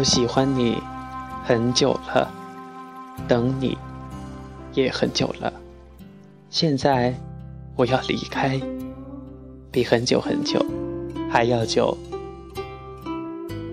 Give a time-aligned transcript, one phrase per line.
[0.00, 0.82] 我喜欢你
[1.44, 2.32] 很久了，
[3.28, 3.76] 等你
[4.72, 5.52] 也很久了。
[6.48, 7.14] 现在
[7.76, 8.58] 我要离开，
[9.70, 10.64] 比很久很久
[11.30, 11.94] 还要久。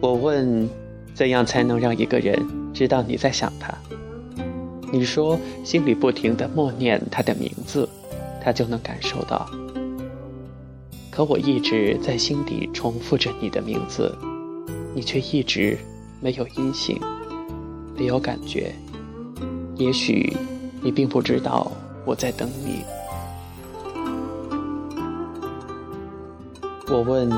[0.00, 0.68] 我问，
[1.14, 2.36] 怎样才能让一个人
[2.74, 3.72] 知道你在想他？
[4.92, 7.88] 你说，心里不停的默念他的名字，
[8.42, 9.48] 他就能感受到。
[11.12, 14.12] 可我一直在心底重复着你的名字，
[14.96, 15.78] 你却一直
[16.20, 17.00] 没有音信，
[17.96, 18.74] 没有感觉。
[19.76, 20.36] 也许
[20.82, 21.70] 你并不知道
[22.04, 22.84] 我在等你。
[26.88, 27.30] 我问，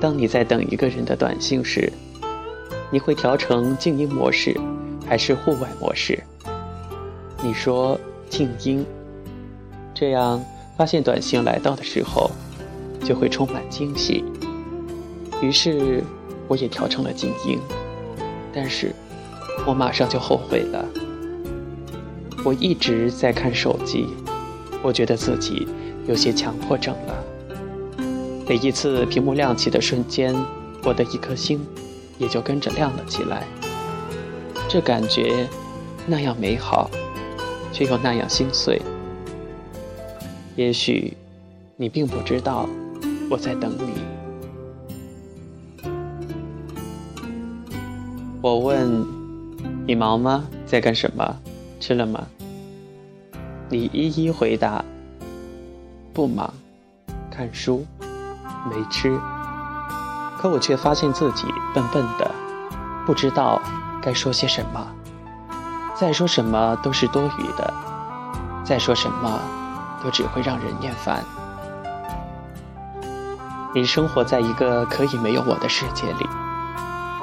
[0.00, 1.92] 当你在等一个人的短信时，
[2.90, 4.58] 你会调成静音模式，
[5.06, 6.22] 还是户外模式？
[7.42, 7.98] 你说
[8.28, 8.84] 静音，
[9.94, 10.42] 这样
[10.76, 12.30] 发现短信来到的时候。
[13.04, 14.24] 就会充满惊喜。
[15.40, 16.02] 于是，
[16.48, 17.56] 我也调成了静音，
[18.56, 18.90] 但是，
[19.66, 20.82] 我马上就后悔了。
[22.42, 24.06] 我一直在看手机，
[24.82, 25.68] 我觉得自己
[26.08, 27.24] 有些强迫症了。
[28.48, 30.34] 每一次屏幕亮起的瞬间，
[30.84, 31.60] 我的一颗心
[32.16, 33.44] 也就跟着亮了起来。
[34.70, 35.46] 这感觉
[36.06, 36.90] 那样美好，
[37.74, 38.80] 却又那样心碎。
[40.54, 41.14] 也许，
[41.76, 42.66] 你并不知道。
[43.28, 44.15] 我在等你。
[48.42, 49.04] 我问
[49.86, 50.44] 你忙吗？
[50.66, 51.36] 在干什么？
[51.80, 52.24] 吃了吗？
[53.68, 54.84] 你一一回答：
[56.12, 56.52] 不忙，
[57.30, 57.84] 看书，
[58.70, 59.18] 没吃。
[60.38, 62.30] 可我却发现自己笨笨的，
[63.06, 63.60] 不知道
[64.02, 64.86] 该说些什么。
[65.94, 67.72] 再说什么都是多余的，
[68.62, 69.40] 再说什么
[70.04, 71.24] 都只会让人厌烦。
[73.74, 76.26] 你生活在一个可以没有我的世界里，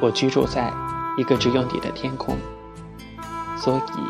[0.00, 0.72] 我居住在
[1.16, 2.36] 一个只有你的天空，
[3.56, 4.00] 所以，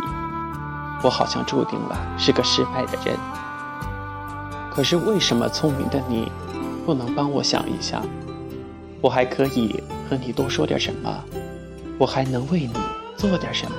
[1.03, 3.17] 我好像注定了是个失败的人。
[4.71, 6.31] 可是为什么聪明的你
[6.85, 8.05] 不能帮我想一想？
[9.01, 11.25] 我还可以和你多说点什么？
[11.99, 12.75] 我还能为你
[13.17, 13.77] 做点什么？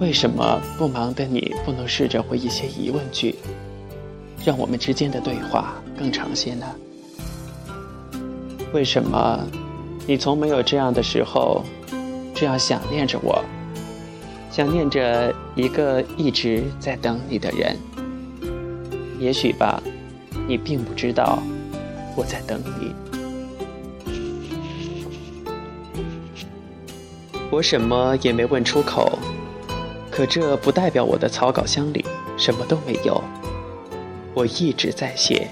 [0.00, 3.34] 为什么不忙的你不能试着回一些疑问句，
[4.44, 6.66] 让我们之间的对话更长些呢？
[8.72, 9.40] 为什么
[10.08, 11.62] 你从没有这样的时候，
[12.34, 13.44] 这样想念着我，
[14.50, 17.76] 想念着一个一直在等你的人？
[19.18, 19.82] 也许吧，
[20.46, 21.42] 你并不知道
[22.16, 22.94] 我在等你。
[27.50, 29.18] 我什么也没问出口，
[30.10, 32.02] 可这不代表我的草稿箱里
[32.38, 33.22] 什么都没有。
[34.32, 35.50] 我一直在写，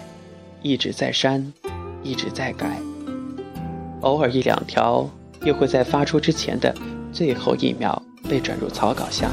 [0.62, 1.52] 一直在删，
[2.02, 2.80] 一直在改。
[4.06, 5.04] 偶尔一两条，
[5.42, 6.72] 又会在发出之前的
[7.12, 9.32] 最后一秒被转入草稿箱。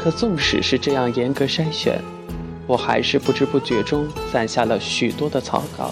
[0.00, 2.00] 可纵使是这样严格筛选，
[2.68, 5.90] 我还是不知不觉中攒下了许多的草稿。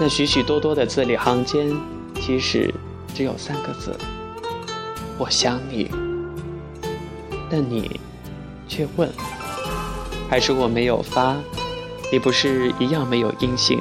[0.00, 1.72] 那许许多多的字里行间，
[2.20, 2.74] 其实
[3.14, 3.96] 只有三个字：
[5.16, 5.88] 我想你。
[7.48, 8.00] 但你
[8.66, 9.08] 却问，
[10.28, 11.36] 还是我没有发？
[12.10, 13.80] 你不是一样没有音信？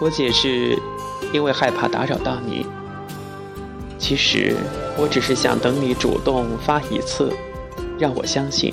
[0.00, 0.78] 我解释，
[1.32, 2.64] 因为害怕打扰到你。
[3.98, 4.54] 其实
[4.96, 7.32] 我只是想等你主动发一次，
[7.98, 8.72] 让我相信，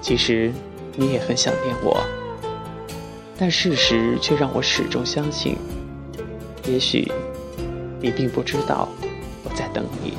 [0.00, 0.50] 其实
[0.96, 2.00] 你也很想念我。
[3.38, 5.56] 但事实却让我始终相信，
[6.66, 7.10] 也许
[8.00, 8.88] 你并不知道
[9.44, 10.14] 我在等你。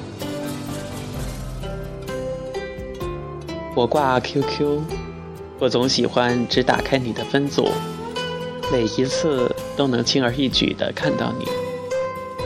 [3.76, 4.82] 我挂 QQ，
[5.58, 7.70] 我总喜欢只打开你的分组。
[8.72, 11.46] 每一次都能轻而易举地看到你，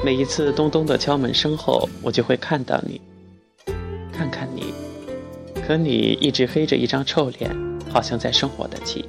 [0.03, 2.99] 每一次咚咚的敲门声后，我就会看到你，
[4.11, 4.73] 看看你。
[5.67, 7.55] 可你一直黑着一张臭脸，
[7.91, 9.05] 好像在生我的气。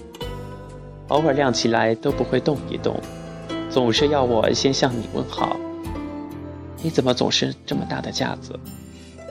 [1.09, 3.01] 偶尔亮起来都不会动一动，
[3.71, 5.57] 总是要我先向你问好。
[6.83, 8.53] 你怎么总是这么大的架子，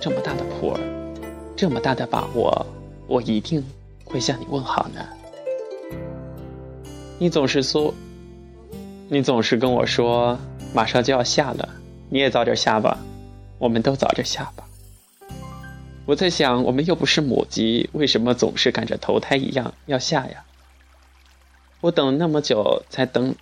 [0.01, 0.79] 这么大的谱儿，
[1.55, 2.65] 这么大的把握，
[3.05, 3.63] 我一定
[4.03, 5.01] 会向你问好呢？
[7.17, 7.93] 你总是说，
[9.07, 10.37] 你总是跟我说
[10.73, 11.69] 马上就要下了，
[12.09, 12.97] 你也早点下吧，
[13.57, 14.67] 我们都早点下吧。
[16.05, 20.43] 我在想，我们又不是母鸡，为什么总是赶着投胎一样要下呀？
[21.79, 23.33] 我等那么久才等，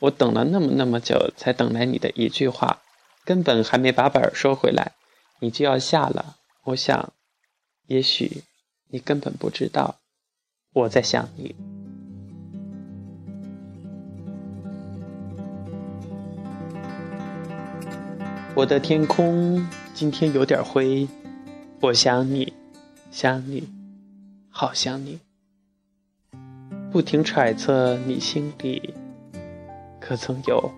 [0.00, 2.80] 我等了那么那么久才等来你的一句话，
[3.26, 4.92] 根本还没把本儿收回来，
[5.40, 6.36] 你就要下了。
[6.64, 7.12] 我想，
[7.88, 8.42] 也许
[8.88, 9.96] 你根本不知道
[10.72, 11.54] 我在想你。
[18.56, 21.08] 我的天空今天有点灰，
[21.80, 22.52] 我想你，
[23.10, 23.68] 想你，
[24.48, 25.18] 好想你。
[26.92, 28.94] 不停揣测你心里，
[30.00, 30.70] 可曾有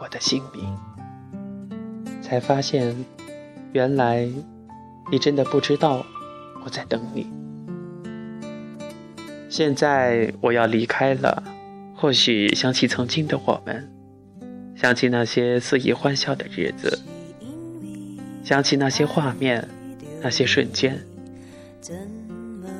[0.00, 0.78] 我的姓名？
[2.22, 2.94] 才发现，
[3.72, 4.28] 原来
[5.10, 6.06] 你真的不知道
[6.64, 7.26] 我在等你。
[9.48, 11.42] 现在我要离开了，
[11.96, 13.90] 或许想起曾经的我们，
[14.80, 16.96] 想起那些肆意欢笑的日子，
[18.44, 19.68] 想起那些画面，
[20.22, 21.04] 那些瞬间，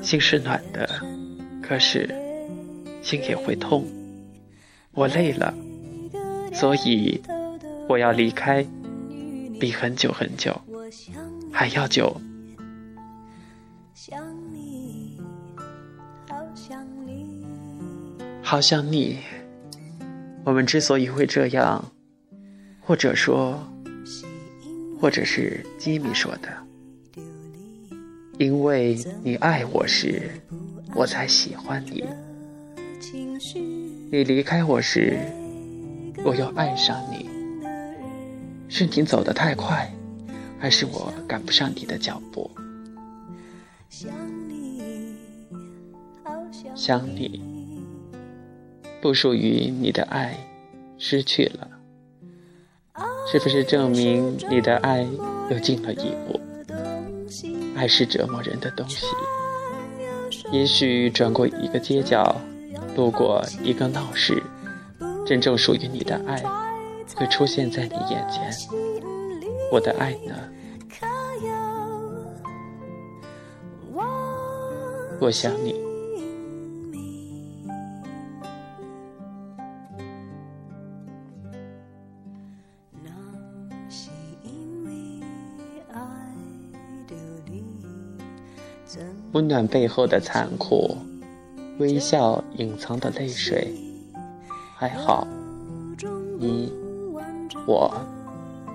[0.00, 0.88] 心是暖的，
[1.60, 2.08] 可是。
[3.00, 3.86] 心也会痛，
[4.92, 5.54] 我累了，
[6.52, 7.22] 所以
[7.88, 8.66] 我要离开，
[9.58, 10.54] 比很久很久
[11.50, 12.20] 还要久。
[18.42, 19.20] 好想你，
[20.48, 21.92] 我们之所以会这样，
[22.80, 23.62] 或者说，
[24.98, 26.48] 或者是吉米说的，
[28.38, 30.22] 因为你爱我时，
[30.94, 32.02] 我才喜欢你。
[34.10, 35.18] 你离开我时，
[36.24, 37.28] 我又爱上你。
[38.70, 39.92] 是你走得太快，
[40.58, 42.50] 还是我赶不上你的脚步？
[46.74, 47.42] 想你，
[49.00, 50.36] 不属于你的爱
[50.98, 51.68] 失去了，
[53.30, 55.06] 是不是证明你的爱
[55.50, 56.40] 又进了一步？
[57.76, 59.06] 爱是折磨人的东西，
[60.50, 62.36] 也许转过一个街角。
[62.96, 64.42] 路过一个闹市，
[65.24, 66.42] 真正属于你的爱
[67.14, 68.50] 会出现在你眼前。
[69.70, 70.34] 我的爱呢？
[75.20, 75.87] 我想你。
[89.32, 90.96] 温暖背后的残酷。
[91.78, 93.72] 微笑隐藏的泪水，
[94.74, 95.24] 还好，
[96.40, 96.72] 你
[97.68, 97.94] 我，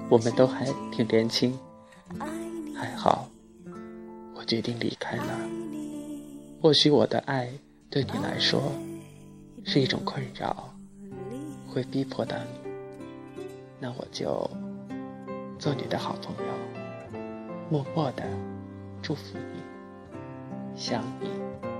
[0.10, 1.54] 我们都还挺年轻，
[2.74, 3.28] 还好，
[4.34, 5.38] 我决定离开了。
[6.62, 7.50] 或许我的爱
[7.90, 8.72] 对你来说
[9.66, 10.74] 是一种困扰，
[11.68, 13.44] 会逼迫到你，
[13.82, 14.50] 那我就
[15.60, 17.20] 做你的好朋友，
[17.70, 18.24] 默默的
[19.02, 19.60] 祝福你，
[20.76, 21.73] 相依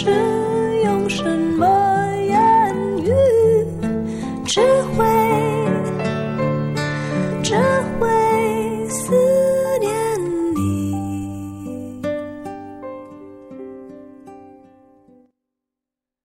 [0.00, 0.04] 是
[0.84, 1.77] 用什么